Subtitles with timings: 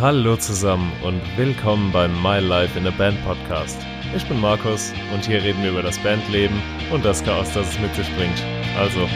[0.00, 3.76] Hallo zusammen und willkommen beim My Life in a Band Podcast.
[4.14, 6.62] Ich bin Markus und hier reden wir über das Bandleben
[6.92, 8.40] und das Chaos, das es mit sich bringt.
[8.78, 9.08] Also,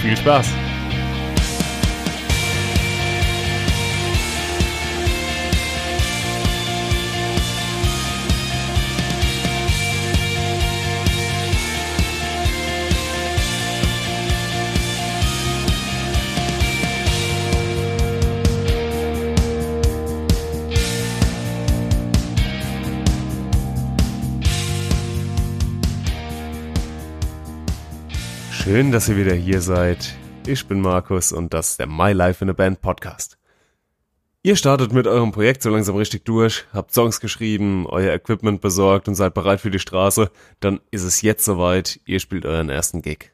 [0.00, 0.48] viel Spaß!
[28.62, 30.14] Schön, dass ihr wieder hier seid.
[30.46, 33.38] Ich bin Markus und das ist der My Life in a Band Podcast.
[34.42, 39.08] Ihr startet mit eurem Projekt so langsam richtig durch, habt Songs geschrieben, euer Equipment besorgt
[39.08, 43.00] und seid bereit für die Straße, dann ist es jetzt soweit, ihr spielt euren ersten
[43.00, 43.32] Gig.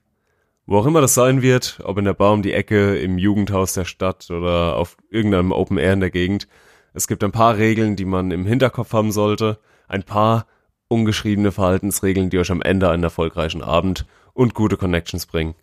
[0.64, 3.72] Wo auch immer das sein wird, ob in der Bar um die Ecke, im Jugendhaus
[3.72, 6.46] der Stadt oder auf irgendeinem Open Air in der Gegend,
[6.94, 10.46] es gibt ein paar Regeln, die man im Hinterkopf haben sollte, ein paar
[10.86, 14.06] ungeschriebene Verhaltensregeln, die euch am Ende einen erfolgreichen Abend
[14.36, 15.54] und gute Connections bringen.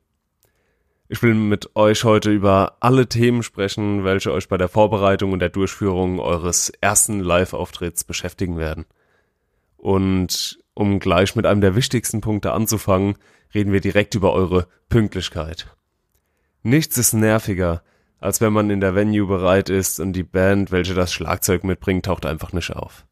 [1.08, 5.40] Ich will mit euch heute über alle Themen sprechen, welche euch bei der Vorbereitung und
[5.40, 8.86] der Durchführung eures ersten Live-Auftritts beschäftigen werden.
[9.78, 13.16] Und um gleich mit einem der wichtigsten Punkte anzufangen,
[13.54, 15.68] reden wir direkt über eure Pünktlichkeit.
[16.64, 17.84] Nichts ist nerviger,
[18.20, 22.06] als wenn man in der Venue bereit ist und die Band, welche das Schlagzeug mitbringt,
[22.06, 23.06] taucht einfach nicht auf.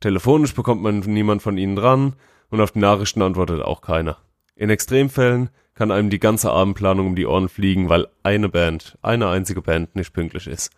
[0.00, 2.14] Telefonisch bekommt man niemand von ihnen dran
[2.50, 4.18] und auf die Nachrichten antwortet auch keiner.
[4.58, 9.28] In Extremfällen kann einem die ganze Abendplanung um die Ohren fliegen, weil eine Band, eine
[9.28, 10.72] einzige Band nicht pünktlich ist.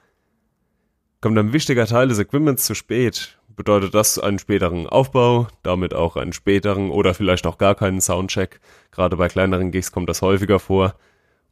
[1.23, 6.17] Kommt ein wichtiger Teil des Equipments zu spät, bedeutet das einen späteren Aufbau, damit auch
[6.17, 8.61] einen späteren oder vielleicht auch gar keinen Soundcheck.
[8.91, 10.95] Gerade bei kleineren Gigs kommt das häufiger vor.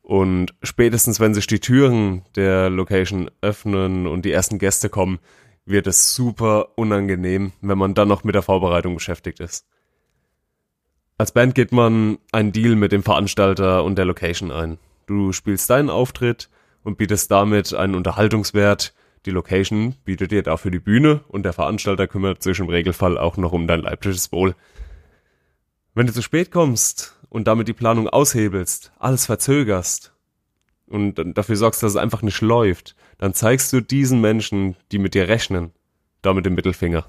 [0.02, 5.18] Und spätestens, wenn sich die Türen der Location öffnen und die ersten Gäste kommen,
[5.64, 9.66] wird es super unangenehm, wenn man dann noch mit der Vorbereitung beschäftigt ist.
[11.20, 14.78] Als Band geht man einen Deal mit dem Veranstalter und der Location ein.
[15.06, 16.48] Du spielst deinen Auftritt
[16.84, 18.94] und bietest damit einen Unterhaltungswert.
[19.26, 23.36] Die Location bietet dir dafür die Bühne und der Veranstalter kümmert sich im Regelfall auch
[23.36, 24.54] noch um dein leibliches Wohl.
[25.92, 30.12] Wenn du zu spät kommst und damit die Planung aushebelst, alles verzögerst
[30.86, 35.14] und dafür sorgst, dass es einfach nicht läuft, dann zeigst du diesen Menschen, die mit
[35.14, 35.72] dir rechnen,
[36.22, 37.06] damit den Mittelfinger.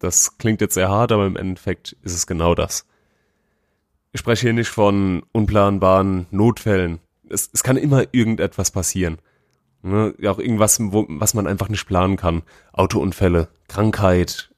[0.00, 2.86] Das klingt jetzt sehr hart, aber im Endeffekt ist es genau das.
[4.12, 6.98] Ich spreche hier nicht von unplanbaren Notfällen.
[7.28, 9.18] Es, es kann immer irgendetwas passieren.
[9.82, 10.14] Ne?
[10.26, 12.42] Auch irgendwas, wo, was man einfach nicht planen kann.
[12.72, 14.50] Autounfälle, Krankheit,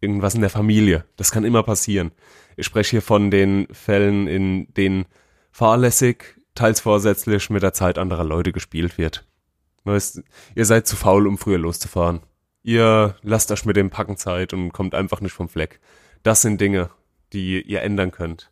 [0.00, 1.04] irgendwas in der Familie.
[1.16, 2.12] Das kann immer passieren.
[2.56, 5.06] Ich spreche hier von den Fällen, in denen
[5.50, 9.26] fahrlässig, teils vorsätzlich mit der Zeit anderer Leute gespielt wird.
[9.84, 10.22] Weißt,
[10.54, 12.20] ihr seid zu faul, um früher loszufahren.
[12.62, 15.80] Ihr lasst euch mit dem Packen Zeit und kommt einfach nicht vom Fleck.
[16.22, 16.90] Das sind Dinge,
[17.32, 18.51] die ihr ändern könnt.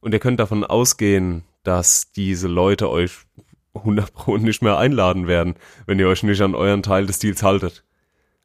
[0.00, 3.12] Und ihr könnt davon ausgehen, dass diese Leute euch
[3.74, 5.54] 100 Pro nicht mehr einladen werden,
[5.86, 7.84] wenn ihr euch nicht an euren Teil des Deals haltet.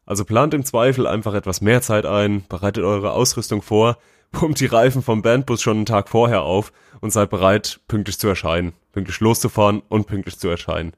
[0.05, 3.97] Also plant im Zweifel einfach etwas mehr Zeit ein, bereitet eure Ausrüstung vor,
[4.31, 8.27] pumpt die Reifen vom Bandbus schon einen Tag vorher auf und seid bereit, pünktlich zu
[8.27, 10.93] erscheinen, pünktlich loszufahren und pünktlich zu erscheinen.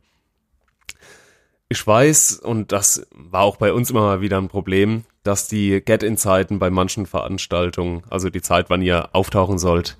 [1.68, 5.82] Ich weiß, und das war auch bei uns immer mal wieder ein Problem, dass die
[5.84, 9.98] Get-In-Zeiten bei manchen Veranstaltungen, also die Zeit, wann ihr auftauchen sollt,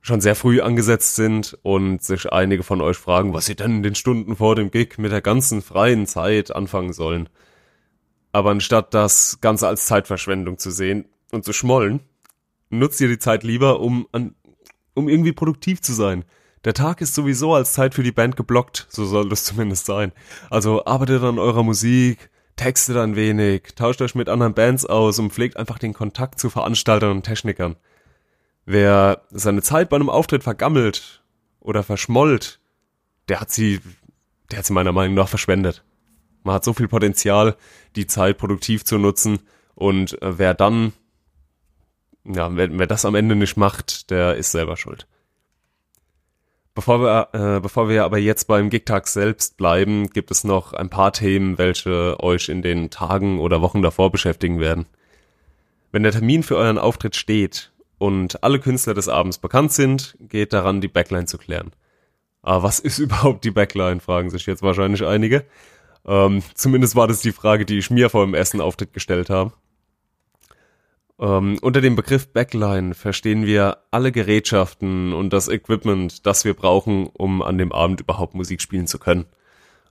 [0.00, 3.82] schon sehr früh angesetzt sind und sich einige von euch fragen, was sie denn in
[3.82, 7.28] den Stunden vor dem Gig mit der ganzen freien Zeit anfangen sollen.
[8.32, 12.00] Aber anstatt das Ganze als Zeitverschwendung zu sehen und zu schmollen,
[12.70, 14.34] nutzt ihr die Zeit lieber, um an,
[14.94, 16.24] um irgendwie produktiv zu sein.
[16.64, 20.12] Der Tag ist sowieso als Zeit für die Band geblockt, so soll das zumindest sein.
[20.50, 25.32] Also arbeitet an eurer Musik, textet ein wenig, tauscht euch mit anderen Bands aus und
[25.32, 27.76] pflegt einfach den Kontakt zu Veranstaltern und Technikern.
[28.72, 31.24] Wer seine Zeit bei einem Auftritt vergammelt
[31.58, 32.60] oder verschmollt,
[33.28, 33.80] der hat sie,
[34.48, 35.82] der hat sie meiner Meinung nach verschwendet.
[36.44, 37.56] Man hat so viel Potenzial,
[37.96, 39.40] die Zeit produktiv zu nutzen
[39.74, 40.92] und äh, wer dann,
[42.22, 45.08] ja, wer, wer das am Ende nicht macht, der ist selber schuld.
[46.72, 50.90] Bevor wir, äh, bevor wir aber jetzt beim Gigtag selbst bleiben, gibt es noch ein
[50.90, 54.86] paar Themen, welche euch in den Tagen oder Wochen davor beschäftigen werden.
[55.90, 60.54] Wenn der Termin für euren Auftritt steht und alle Künstler des Abends bekannt sind, geht
[60.54, 61.72] daran, die Backline zu klären.
[62.40, 65.44] Aber was ist überhaupt die Backline, fragen sich jetzt wahrscheinlich einige.
[66.06, 69.52] Ähm, zumindest war das die Frage, die ich mir vor dem ersten Auftritt gestellt habe.
[71.18, 77.06] Ähm, unter dem Begriff Backline verstehen wir alle Gerätschaften und das Equipment, das wir brauchen,
[77.06, 79.26] um an dem Abend überhaupt Musik spielen zu können.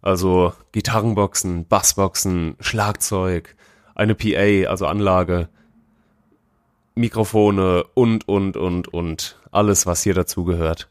[0.01, 3.55] Also Gitarrenboxen, Bassboxen, Schlagzeug,
[3.93, 5.49] eine PA, also Anlage,
[6.99, 9.39] Mikrofone und, und, und, und.
[9.51, 10.89] Alles, was hier dazugehört.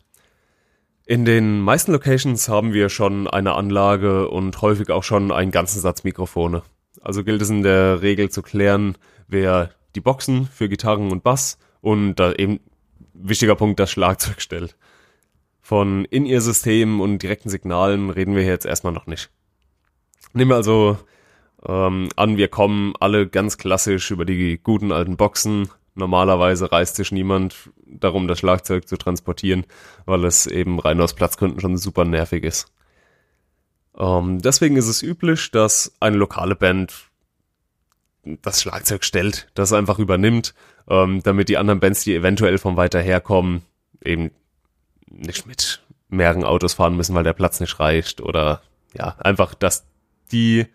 [1.05, 5.81] In den meisten Locations haben wir schon eine Anlage und häufig auch schon einen ganzen
[5.81, 6.63] Satz Mikrofone.
[7.03, 8.97] Also gilt es in der Regel zu klären,
[9.27, 12.61] wer die Boxen für Gitarren und Bass und da eben
[13.13, 14.77] wichtiger Punkt das Schlagzeug stellt.
[15.61, 19.31] Von In-Ear-Systemen und direkten Signalen reden wir hier jetzt erstmal noch nicht.
[20.33, 20.99] Nehmen wir also
[21.67, 25.69] ähm, an, wir kommen alle ganz klassisch über die guten alten Boxen.
[25.99, 29.67] Normalerweise reißt sich niemand darum, das Schlagzeug zu transportieren,
[30.07, 32.73] weil es eben rein aus Platzgründen schon super nervig ist.
[33.99, 36.95] Ähm, deswegen ist es üblich, dass eine lokale Band
[38.43, 40.55] das Schlagzeug stellt, das einfach übernimmt,
[40.89, 43.63] ähm, damit die anderen Bands, die eventuell von weiter her kommen,
[44.05, 44.31] eben
[45.11, 48.63] nicht mit mehreren Autos fahren müssen, weil der Platz nicht reicht oder
[48.95, 49.85] ja, einfach, dass
[50.31, 50.67] die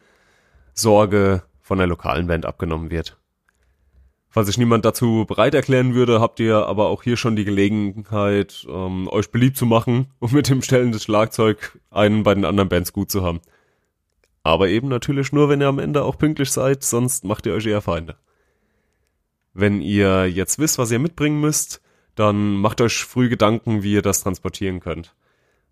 [0.73, 3.17] Sorge von der lokalen Band abgenommen wird.
[4.33, 8.65] Falls sich niemand dazu bereit erklären würde, habt ihr aber auch hier schon die Gelegenheit,
[8.67, 12.67] ähm, euch beliebt zu machen und mit dem Stellen des Schlagzeug einen bei den anderen
[12.67, 13.41] Bands gut zu haben.
[14.41, 17.67] Aber eben natürlich nur, wenn ihr am Ende auch pünktlich seid, sonst macht ihr euch
[17.67, 18.15] eher Feinde.
[19.53, 21.79] Wenn ihr jetzt wisst, was ihr mitbringen müsst,
[22.15, 25.13] dann macht euch früh Gedanken, wie ihr das transportieren könnt.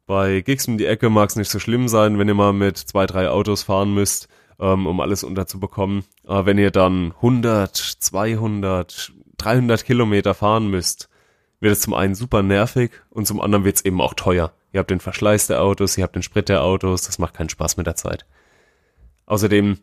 [0.06, 2.78] Bei Gigs um die Ecke mag es nicht so schlimm sein, wenn ihr mal mit
[2.78, 4.28] zwei, drei Autos fahren müsst,
[4.62, 6.04] ähm, um alles unterzubekommen.
[6.25, 11.10] Aber wenn ihr dann 100, 200, 300 Kilometer fahren müsst,
[11.60, 14.54] wird es zum einen super nervig und zum anderen wird es eben auch teuer.
[14.72, 17.50] Ihr habt den Verschleiß der Autos, ihr habt den Sprit der Autos, das macht keinen
[17.50, 18.25] Spaß mit der Zeit.
[19.25, 19.80] Außerdem,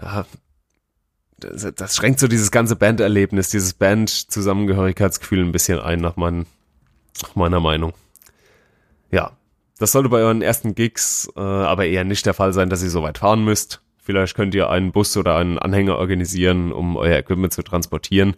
[0.00, 0.26] ja,
[1.38, 6.46] das, das schränkt so dieses ganze Banderlebnis, dieses Band-Zusammengehörigkeitsgefühl ein bisschen ein, nach, mein,
[7.22, 7.92] nach meiner Meinung.
[9.10, 9.32] Ja,
[9.78, 12.90] das sollte bei euren ersten Gigs äh, aber eher nicht der Fall sein, dass ihr
[12.90, 13.80] so weit fahren müsst.
[14.02, 18.34] Vielleicht könnt ihr einen Bus oder einen Anhänger organisieren, um euer Equipment zu transportieren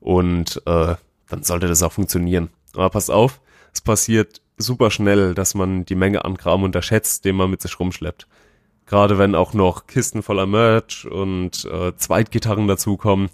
[0.00, 0.94] und äh,
[1.28, 2.50] dann sollte das auch funktionieren.
[2.74, 3.40] Aber passt auf,
[3.72, 7.78] es passiert super schnell, dass man die Menge an Kram unterschätzt, den man mit sich
[7.78, 8.26] rumschleppt.
[8.86, 13.30] Gerade wenn auch noch Kisten voller Merch und äh, Zweitgitarren dazukommen.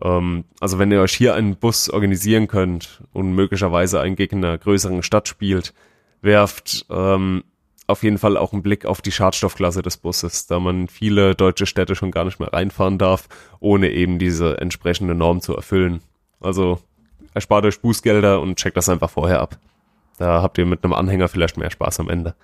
[0.00, 5.02] Ähm, also wenn ihr euch hier einen Bus organisieren könnt und möglicherweise ein Gegner größeren
[5.02, 5.74] Stadt spielt,
[6.22, 7.42] werft ähm,
[7.86, 11.66] auf jeden Fall auch einen Blick auf die Schadstoffklasse des Busses, da man viele deutsche
[11.66, 13.28] Städte schon gar nicht mehr reinfahren darf,
[13.60, 16.00] ohne eben diese entsprechende Norm zu erfüllen.
[16.40, 16.80] Also
[17.34, 19.58] erspart euch Bußgelder und checkt das einfach vorher ab.
[20.18, 22.34] Da habt ihr mit einem Anhänger vielleicht mehr Spaß am Ende.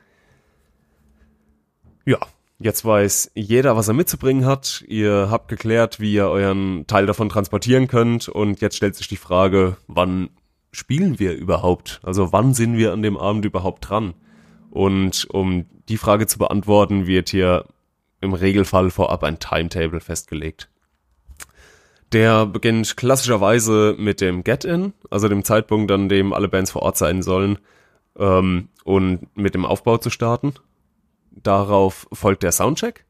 [2.04, 2.18] Ja,
[2.58, 4.84] jetzt weiß jeder, was er mitzubringen hat.
[4.86, 8.28] Ihr habt geklärt, wie ihr euren Teil davon transportieren könnt.
[8.28, 10.30] Und jetzt stellt sich die Frage, wann
[10.72, 12.00] spielen wir überhaupt?
[12.02, 14.14] Also wann sind wir an dem Abend überhaupt dran?
[14.72, 17.66] Und um die Frage zu beantworten, wird hier
[18.22, 20.70] im Regelfall vorab ein Timetable festgelegt.
[22.12, 26.96] Der beginnt klassischerweise mit dem Get-In, also dem Zeitpunkt, an dem alle Bands vor Ort
[26.96, 27.58] sein sollen,
[28.18, 30.54] ähm, und mit dem Aufbau zu starten.
[31.30, 33.04] Darauf folgt der Soundcheck.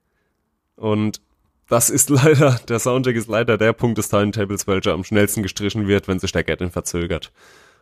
[0.74, 1.20] Und
[1.68, 5.86] das ist leider, der Soundcheck ist leider der Punkt des Timetables, welcher am schnellsten gestrichen
[5.86, 7.30] wird, wenn sich der Get-In verzögert.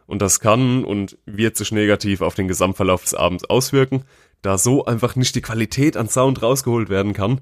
[0.06, 4.05] Und das kann und wird sich negativ auf den Gesamtverlauf des Abends auswirken,
[4.43, 7.41] da so einfach nicht die Qualität an Sound rausgeholt werden kann,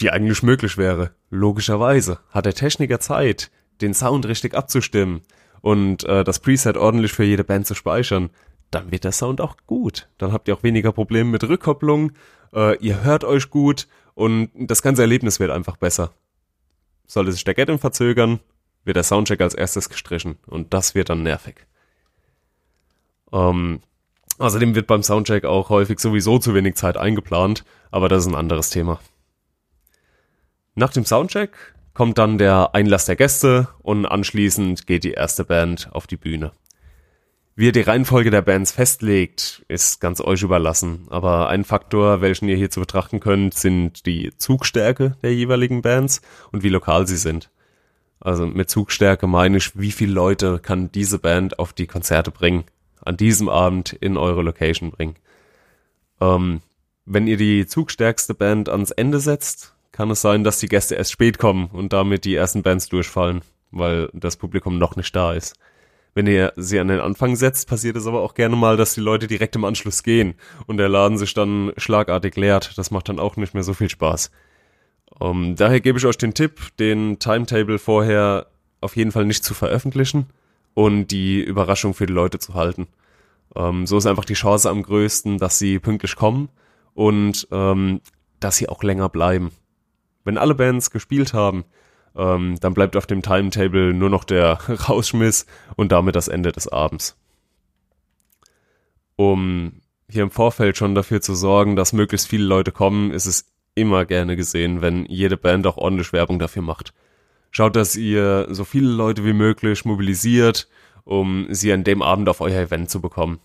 [0.00, 1.10] die eigentlich möglich wäre.
[1.30, 3.50] Logischerweise hat der Techniker Zeit,
[3.80, 5.22] den Sound richtig abzustimmen
[5.60, 8.30] und äh, das Preset ordentlich für jede Band zu speichern
[8.70, 10.08] dann wird der Sound auch gut.
[10.18, 12.12] Dann habt ihr auch weniger Probleme mit Rückkopplung,
[12.54, 16.12] äh, ihr hört euch gut und das ganze Erlebnis wird einfach besser.
[17.06, 18.40] Sollte sich der Get-In verzögern,
[18.84, 21.66] wird der Soundcheck als erstes gestrichen und das wird dann nervig.
[23.32, 23.80] Ähm,
[24.38, 28.38] außerdem wird beim Soundcheck auch häufig sowieso zu wenig Zeit eingeplant, aber das ist ein
[28.38, 29.00] anderes Thema.
[30.74, 35.88] Nach dem Soundcheck kommt dann der Einlass der Gäste und anschließend geht die erste Band
[35.92, 36.52] auf die Bühne.
[37.56, 41.08] Wie ihr die Reihenfolge der Bands festlegt, ist ganz euch überlassen.
[41.10, 46.22] Aber ein Faktor, welchen ihr hier zu betrachten könnt, sind die Zugstärke der jeweiligen Bands
[46.52, 47.50] und wie lokal sie sind.
[48.20, 52.62] Also mit Zugstärke meine ich, wie viele Leute kann diese Band auf die Konzerte bringen,
[53.02, 55.16] an diesem Abend in eure Location bringen.
[56.20, 56.60] Ähm,
[57.06, 61.12] wenn ihr die zugstärkste Band ans Ende setzt, kann es sein, dass die Gäste erst
[61.12, 65.56] spät kommen und damit die ersten Bands durchfallen, weil das Publikum noch nicht da ist.
[66.14, 69.00] Wenn ihr sie an den Anfang setzt, passiert es aber auch gerne mal, dass die
[69.00, 70.34] Leute direkt im Anschluss gehen
[70.66, 72.76] und der Laden sich dann schlagartig leert.
[72.76, 74.30] Das macht dann auch nicht mehr so viel Spaß.
[75.18, 78.46] Um, ähm, daher gebe ich euch den Tipp, den Timetable vorher
[78.80, 80.26] auf jeden Fall nicht zu veröffentlichen
[80.78, 82.86] und die Überraschung für die Leute zu halten.
[83.56, 86.50] Ähm, so ist einfach die Chance am größten, dass sie pünktlich kommen
[86.94, 88.00] und ähm,
[88.38, 89.50] dass sie auch länger bleiben.
[90.22, 91.64] Wenn alle Bands gespielt haben,
[92.14, 94.52] ähm, dann bleibt auf dem Timetable nur noch der
[94.88, 97.16] Rausschmiss und damit das Ende des Abends.
[99.16, 103.50] Um hier im Vorfeld schon dafür zu sorgen, dass möglichst viele Leute kommen, ist es
[103.74, 106.94] immer gerne gesehen, wenn jede Band auch ordentlich Werbung dafür macht.
[107.50, 110.68] Schaut, dass ihr so viele Leute wie möglich mobilisiert,
[111.04, 113.40] um sie an dem Abend auf euer Event zu bekommen.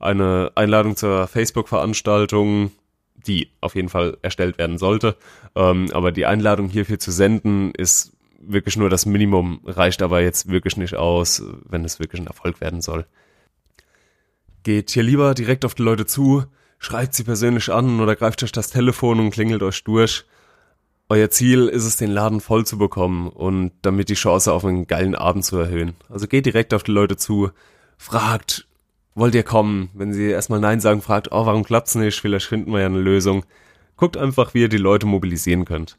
[0.00, 2.72] Eine Einladung zur Facebook-Veranstaltung,
[3.14, 5.16] die auf jeden Fall erstellt werden sollte,
[5.54, 10.48] ähm, aber die Einladung hierfür zu senden ist wirklich nur das Minimum, reicht aber jetzt
[10.48, 13.06] wirklich nicht aus, wenn es wirklich ein Erfolg werden soll.
[14.62, 16.44] Geht hier lieber direkt auf die Leute zu,
[16.78, 20.24] schreibt sie persönlich an oder greift euch das Telefon und klingelt euch durch.
[21.10, 24.86] Euer Ziel ist es, den Laden voll zu bekommen und damit die Chance auf einen
[24.86, 25.94] geilen Abend zu erhöhen.
[26.10, 27.50] Also geht direkt auf die Leute zu,
[27.96, 28.68] fragt,
[29.14, 29.88] wollt ihr kommen?
[29.94, 32.20] Wenn sie erstmal Nein sagen, fragt, oh, warum klappt's nicht?
[32.20, 33.44] Vielleicht finden wir ja eine Lösung.
[33.96, 35.98] Guckt einfach, wie ihr die Leute mobilisieren könnt.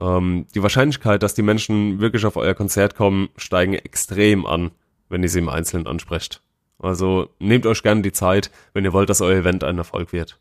[0.00, 4.70] Ähm, die Wahrscheinlichkeit, dass die Menschen wirklich auf euer Konzert kommen, steigen extrem an,
[5.08, 6.40] wenn ihr sie im Einzelnen ansprecht.
[6.78, 10.38] Also nehmt euch gerne die Zeit, wenn ihr wollt, dass euer Event ein Erfolg wird.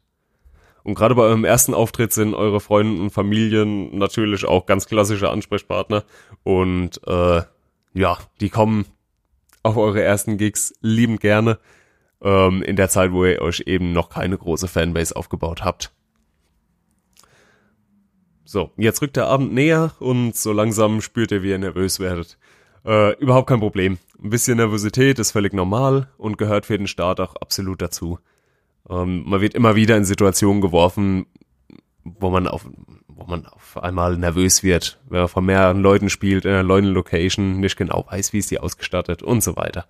[0.89, 5.29] Und gerade bei eurem ersten Auftritt sind eure Freunde und Familien natürlich auch ganz klassische
[5.29, 6.03] Ansprechpartner.
[6.41, 7.43] Und äh,
[7.93, 8.86] ja, die kommen
[9.62, 11.60] auf eure ersten Gigs liebend gerne.
[12.24, 15.91] Ähm, in der Zeit, wo ihr euch eben noch keine große Fanbase aufgebaut habt.
[18.43, 22.39] So, jetzt rückt der Abend näher und so langsam spürt ihr, wie ihr nervös werdet.
[22.84, 24.00] Äh, überhaupt kein Problem.
[24.24, 28.17] Ein bisschen Nervosität ist völlig normal und gehört für den Start auch absolut dazu.
[28.89, 31.25] Ähm, man wird immer wieder in Situationen geworfen,
[32.03, 32.65] wo man auf,
[33.08, 36.86] wo man auf einmal nervös wird, wenn man von mehreren Leuten spielt, in einer neuen
[36.86, 39.86] Location, nicht genau weiß, wie ist die ausgestattet und so weiter.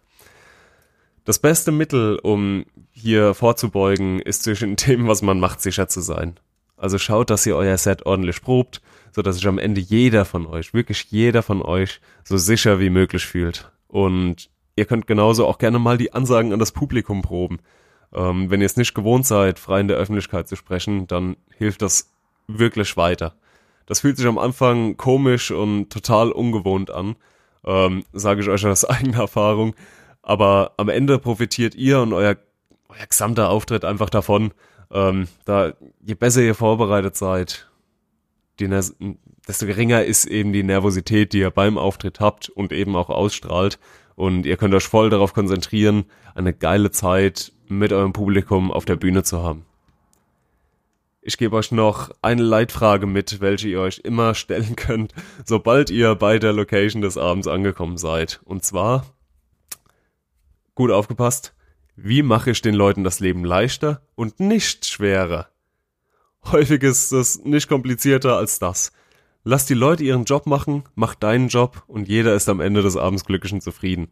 [1.26, 6.40] Das beste Mittel, um hier vorzubeugen, ist zwischen dem, was man macht, sicher zu sein.
[6.76, 10.46] Also schaut, dass ihr euer Set ordentlich probt, so dass sich am Ende jeder von
[10.46, 13.72] euch, wirklich jeder von euch, so sicher wie möglich fühlt.
[13.88, 17.60] Und ihr könnt genauso auch gerne mal die Ansagen an das Publikum proben.
[18.14, 21.82] Ähm, wenn ihr es nicht gewohnt seid, frei in der Öffentlichkeit zu sprechen, dann hilft
[21.82, 22.12] das
[22.48, 23.36] wirklich weiter.
[23.86, 27.16] Das fühlt sich am Anfang komisch und total ungewohnt an,
[27.66, 29.76] ähm, sage ich euch aus eigener Erfahrung.
[30.22, 32.38] Aber am Ende profitiert ihr und euer,
[32.90, 34.54] euer gesamter Auftritt einfach davon,
[34.92, 37.70] ähm, da je besser ihr vorbereitet seid,
[38.60, 43.80] desto geringer ist eben die Nervosität, die ihr beim Auftritt habt und eben auch ausstrahlt.
[44.16, 48.96] Und ihr könnt euch voll darauf konzentrieren, eine geile Zeit mit eurem Publikum auf der
[48.96, 49.66] Bühne zu haben.
[51.22, 55.14] Ich gebe euch noch eine Leitfrage mit, welche ihr euch immer stellen könnt,
[55.46, 58.42] sobald ihr bei der Location des Abends angekommen seid.
[58.46, 59.06] Und zwar,
[60.76, 61.54] gut aufgepasst,
[61.96, 65.50] wie mache ich den Leuten das Leben leichter und nicht schwerer?
[66.46, 68.94] Häufig ist es nicht komplizierter als das.
[69.44, 72.96] Lass die Leute ihren Job machen, mach deinen Job und jeder ist am Ende des
[72.96, 74.10] Abends glücklich und zufrieden.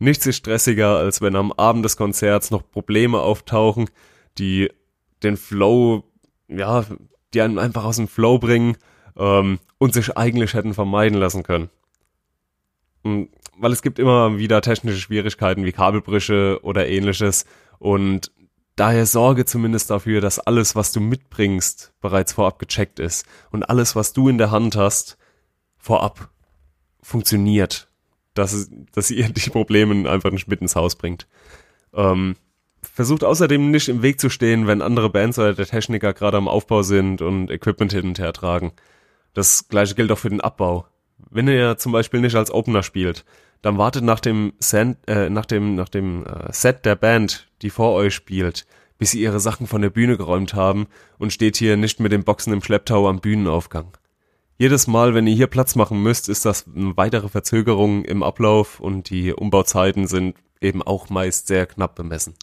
[0.00, 3.88] Nichts ist stressiger, als wenn am Abend des Konzerts noch Probleme auftauchen,
[4.38, 4.70] die
[5.22, 6.02] den Flow,
[6.48, 6.84] ja,
[7.32, 8.76] die einen einfach aus dem Flow bringen
[9.16, 11.70] ähm, und sich eigentlich hätten vermeiden lassen können.
[13.02, 17.44] Und weil es gibt immer wieder technische Schwierigkeiten wie Kabelbrüche oder ähnliches.
[17.78, 18.32] Und
[18.80, 23.26] Daher sorge zumindest dafür, dass alles, was du mitbringst, bereits vorab gecheckt ist.
[23.50, 25.18] Und alles, was du in der Hand hast,
[25.76, 26.30] vorab
[27.02, 27.89] funktioniert,
[28.34, 31.26] dass, dass ihr die Probleme einfach nicht mit ins Haus bringt.
[31.94, 32.36] Ähm,
[32.82, 36.48] versucht außerdem nicht im Weg zu stehen, wenn andere Bands oder der Techniker gerade am
[36.48, 38.72] Aufbau sind und Equipment hin und her tragen.
[39.34, 40.86] Das gleiche gilt auch für den Abbau.
[41.30, 43.24] Wenn ihr zum Beispiel nicht als Opener spielt,
[43.62, 47.70] dann wartet nach dem, Sand, äh, nach dem, nach dem äh, Set der Band, die
[47.70, 48.66] vor euch spielt,
[48.98, 50.86] bis sie ihre Sachen von der Bühne geräumt haben
[51.18, 53.96] und steht hier nicht mit den Boxen im Schlepptau am Bühnenaufgang.
[54.60, 58.78] Jedes Mal, wenn ihr hier Platz machen müsst, ist das eine weitere Verzögerung im Ablauf
[58.78, 62.34] und die Umbauzeiten sind eben auch meist sehr knapp bemessen.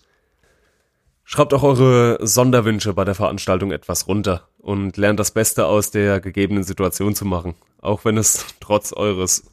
[1.26, 6.20] Schreibt auch eure Sonderwünsche bei der Veranstaltung etwas runter und lernt das Beste aus der
[6.20, 9.44] gegebenen Situation zu machen, auch wenn es trotz eures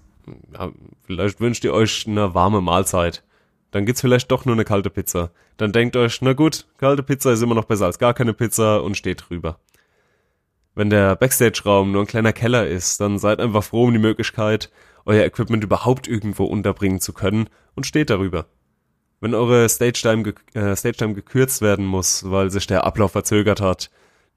[0.54, 3.24] ja, vielleicht wünscht ihr euch eine warme Mahlzeit.
[3.72, 5.32] Dann gibt's vielleicht doch nur eine kalte Pizza.
[5.58, 8.82] Dann denkt euch, na gut, kalte Pizza ist immer noch besser als gar keine Pizza
[8.82, 9.58] und steht drüber.
[10.74, 14.70] Wenn der Backstage-Raum nur ein kleiner Keller ist, dann seid einfach froh um die Möglichkeit,
[15.06, 18.46] euer Equipment überhaupt irgendwo unterbringen zu können und steht darüber.
[19.20, 23.90] Wenn eure Stage-Time ge äh, Stage gekürzt werden muss, weil sich der Ablauf verzögert hat,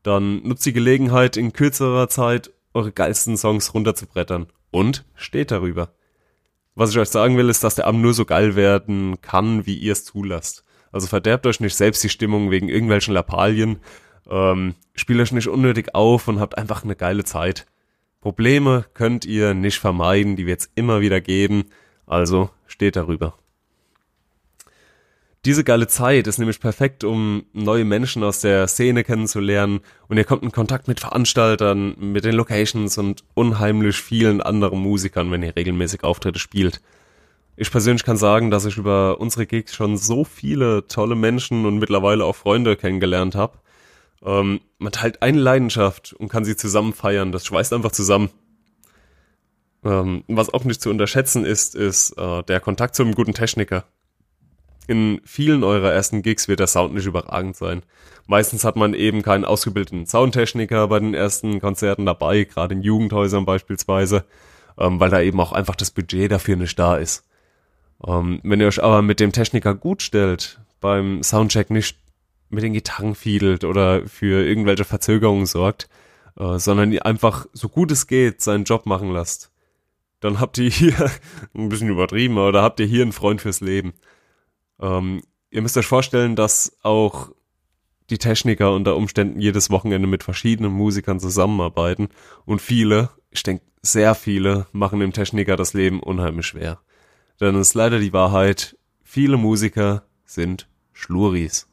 [0.04, 5.90] dann nutzt die Gelegenheit, in kürzerer Zeit eure geilsten Songs runterzubrettern und steht darüber.
[6.76, 9.76] Was ich euch sagen will, ist, dass der Abend nur so geil werden kann, wie
[9.76, 10.64] ihr es zulasst.
[10.92, 13.80] Also verderbt euch nicht selbst die Stimmung wegen irgendwelchen Lappalien.
[14.30, 17.66] Ähm, spielt euch nicht unnötig auf und habt einfach eine geile Zeit.
[18.22, 21.66] Probleme könnt ihr nicht vermeiden, die wird es immer wieder geben,
[22.06, 23.38] also steht darüber.
[25.46, 29.80] Diese geile Zeit ist nämlich perfekt, um neue Menschen aus der Szene kennenzulernen
[30.10, 35.32] und ihr kommt in Kontakt mit Veranstaltern, mit den Locations und unheimlich vielen anderen Musikern,
[35.32, 36.82] wenn ihr regelmäßig Auftritte spielt.
[37.56, 41.80] Ich persönlich kann sagen, dass ich über unsere Gigs schon so viele tolle Menschen und
[41.80, 43.58] mittlerweile auch Freunde kennengelernt habe.
[44.24, 47.32] Ähm, man teilt eine Leidenschaft und kann sie zusammen feiern.
[47.32, 48.30] Das schweißt einfach zusammen.
[49.84, 53.86] Ähm, was auch nicht zu unterschätzen ist, ist äh, der Kontakt zu einem guten Techniker
[54.88, 57.84] in vielen eurer ersten Gigs wird der Sound nicht überragend sein.
[58.26, 63.46] Meistens hat man eben keinen ausgebildeten Soundtechniker bei den ersten Konzerten dabei, gerade in Jugendhäusern
[63.46, 64.26] beispielsweise,
[64.78, 67.26] ähm, weil da eben auch einfach das Budget dafür nicht da ist.
[68.06, 71.98] Ähm, wenn ihr euch aber mit dem Techniker gut stellt, beim Soundcheck nicht
[72.50, 75.90] mit den Gitarren fiedelt oder für irgendwelche Verzögerungen sorgt,
[76.38, 79.52] äh, sondern ihr einfach so gut es geht seinen Job machen lasst,
[80.20, 81.12] dann habt ihr hier,
[81.54, 83.94] ein bisschen übertrieben, oder habt ihr hier einen Freund fürs Leben.
[84.80, 87.32] Ähm, ihr müsst euch vorstellen, dass auch
[88.10, 92.10] die Techniker unter Umständen jedes Wochenende mit verschiedenen Musikern zusammenarbeiten
[92.46, 96.80] und viele, ich denke sehr viele, machen dem Techniker das Leben unheimlich schwer.
[97.40, 101.68] Denn es ist leider die Wahrheit, viele Musiker sind Schluris.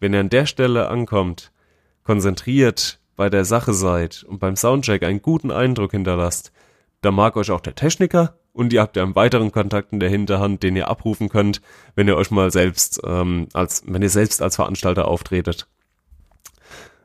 [0.00, 1.52] Wenn ihr an der Stelle ankommt,
[2.02, 6.52] konzentriert bei der Sache seid und beim Soundcheck einen guten Eindruck hinterlasst,
[7.02, 10.08] dann mag euch auch der Techniker und ihr habt ja einen weiteren Kontakt in der
[10.08, 11.60] Hinterhand, den ihr abrufen könnt,
[11.94, 15.68] wenn ihr euch mal selbst ähm, als wenn ihr selbst als Veranstalter auftretet.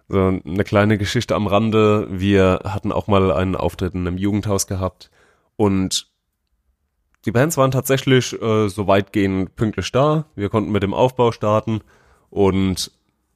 [0.08, 2.08] So eine kleine Geschichte am Rande.
[2.10, 5.12] Wir hatten auch mal einen Auftritt in einem Jugendhaus gehabt
[5.58, 6.08] und
[7.26, 10.26] die Bands waren tatsächlich äh, so weitgehend pünktlich da.
[10.36, 11.82] Wir konnten mit dem Aufbau starten
[12.30, 12.92] und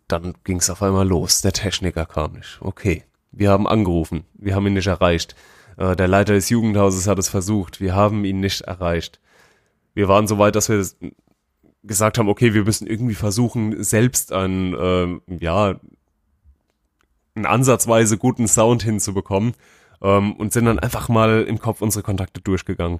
[0.07, 1.41] dann ging es auf einmal los.
[1.41, 2.57] Der Techniker kam nicht.
[2.61, 5.35] Okay, wir haben angerufen, wir haben ihn nicht erreicht.
[5.77, 7.79] Äh, der Leiter des Jugendhauses hat es versucht.
[7.79, 9.19] Wir haben ihn nicht erreicht.
[9.93, 10.85] Wir waren so weit, dass wir
[11.83, 15.79] gesagt haben, okay, wir müssen irgendwie versuchen, selbst einen, äh, ja,
[17.35, 19.53] einen ansatzweise guten Sound hinzubekommen
[20.01, 22.99] ähm, und sind dann einfach mal im Kopf unsere Kontakte durchgegangen.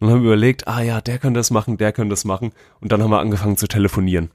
[0.00, 3.02] Dann haben überlegt, ah ja, der könnte das machen, der könnte das machen und dann
[3.02, 4.30] haben wir angefangen zu telefonieren.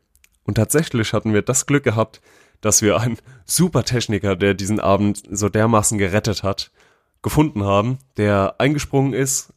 [0.46, 2.22] Und tatsächlich hatten wir das Glück gehabt,
[2.62, 6.72] dass wir einen super Techniker, der diesen Abend so dermaßen gerettet hat,
[7.22, 9.54] gefunden haben, der eingesprungen ist,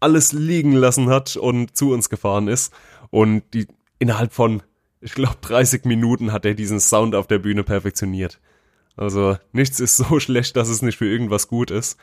[0.00, 2.72] alles liegen lassen hat und zu uns gefahren ist.
[3.10, 3.66] Und die
[3.98, 4.62] innerhalb von,
[5.00, 8.38] ich glaube, 30 Minuten hat er diesen Sound auf der Bühne perfektioniert.
[8.96, 11.98] Also nichts ist so schlecht, dass es nicht für irgendwas gut ist.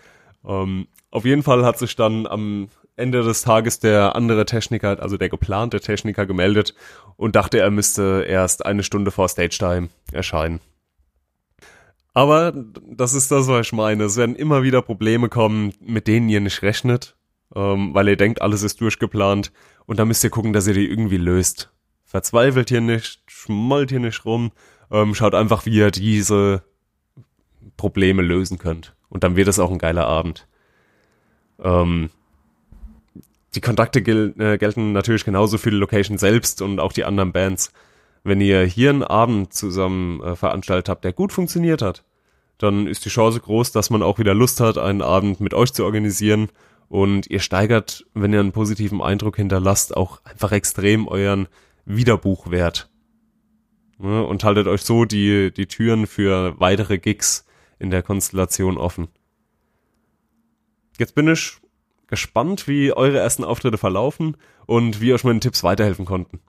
[0.45, 5.17] Ähm, auf jeden Fall hat sich dann am Ende des Tages der andere Techniker, also
[5.17, 6.75] der geplante Techniker, gemeldet
[7.15, 10.59] und dachte, er müsste erst eine Stunde vor Stage Time erscheinen.
[12.13, 14.03] Aber das ist das, was ich meine.
[14.03, 17.15] Es werden immer wieder Probleme kommen, mit denen ihr nicht rechnet,
[17.55, 19.51] ähm, weil ihr denkt, alles ist durchgeplant.
[19.85, 21.71] Und da müsst ihr gucken, dass ihr die irgendwie löst.
[22.05, 24.51] Verzweifelt hier nicht, schmollt hier nicht rum,
[24.91, 26.63] ähm, schaut einfach, wie ihr diese
[27.75, 28.95] Probleme lösen könnt.
[29.09, 30.47] Und dann wird es auch ein geiler Abend.
[31.59, 32.11] Ähm,
[33.55, 37.31] die Kontakte gel äh, gelten natürlich genauso für die Location selbst und auch die anderen
[37.31, 37.71] Bands
[38.23, 42.03] wenn ihr hier einen Abend zusammen äh, veranstaltet habt, der gut funktioniert hat,
[42.57, 45.73] dann ist die Chance groß, dass man auch wieder Lust hat, einen Abend mit euch
[45.73, 46.49] zu organisieren.
[46.87, 51.47] Und ihr steigert, wenn ihr einen positiven Eindruck hinterlasst, auch einfach extrem euren
[51.85, 52.89] Wiederbuchwert.
[54.01, 57.45] Ja, und haltet euch so die, die Türen für weitere Gigs
[57.79, 59.07] in der Konstellation offen.
[60.97, 61.57] Jetzt bin ich
[62.13, 66.39] gespannt, wie eure ersten Auftritte verlaufen und wie euch meine Tipps weiterhelfen konnten.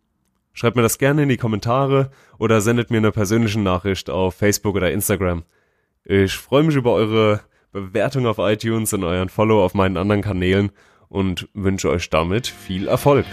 [0.52, 4.76] Schreibt mir das gerne in die Kommentare oder sendet mir eine persönliche Nachricht auf Facebook
[4.76, 5.42] oder Instagram.
[6.04, 7.40] Ich freue mich über eure
[7.72, 10.70] Bewertung auf iTunes und euren Follow auf meinen anderen Kanälen
[11.08, 13.26] und wünsche euch damit viel Erfolg.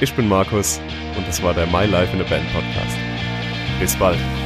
[0.00, 0.80] Ich bin Markus
[1.16, 2.98] und das war der My Life in a Band Podcast.
[3.78, 4.43] Bis bald.